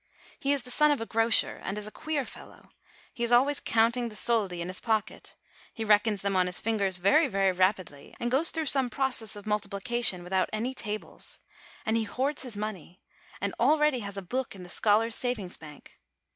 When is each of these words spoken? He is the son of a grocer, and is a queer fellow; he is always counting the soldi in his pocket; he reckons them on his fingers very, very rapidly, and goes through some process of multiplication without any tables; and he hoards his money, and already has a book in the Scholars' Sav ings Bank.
He 0.39 0.51
is 0.51 0.63
the 0.63 0.71
son 0.71 0.89
of 0.89 0.99
a 0.99 1.05
grocer, 1.05 1.57
and 1.61 1.77
is 1.77 1.85
a 1.85 1.91
queer 1.91 2.25
fellow; 2.25 2.69
he 3.13 3.23
is 3.23 3.31
always 3.31 3.59
counting 3.59 4.09
the 4.09 4.15
soldi 4.15 4.59
in 4.59 4.67
his 4.67 4.79
pocket; 4.79 5.35
he 5.75 5.83
reckons 5.83 6.23
them 6.23 6.35
on 6.35 6.47
his 6.47 6.59
fingers 6.59 6.97
very, 6.97 7.27
very 7.27 7.51
rapidly, 7.51 8.15
and 8.19 8.31
goes 8.31 8.49
through 8.49 8.65
some 8.65 8.89
process 8.89 9.35
of 9.35 9.45
multiplication 9.45 10.23
without 10.23 10.49
any 10.51 10.73
tables; 10.73 11.37
and 11.85 11.97
he 11.97 12.05
hoards 12.05 12.41
his 12.41 12.57
money, 12.57 12.99
and 13.39 13.53
already 13.59 13.99
has 13.99 14.17
a 14.17 14.23
book 14.23 14.55
in 14.55 14.63
the 14.63 14.69
Scholars' 14.69 15.15
Sav 15.15 15.37
ings 15.37 15.57
Bank. 15.57 15.99